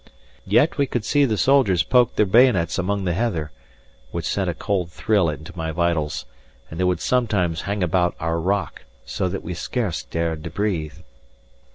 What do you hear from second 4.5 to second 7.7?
cold thrill into my vitals; and they would sometimes